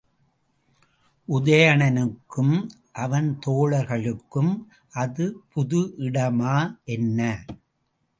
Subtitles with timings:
[1.29, 2.55] உதயணனுக்கும்
[2.91, 4.51] அவன் தோழர்களுக்கும்
[4.93, 6.55] அது புது இடமா
[6.95, 7.19] என்ன?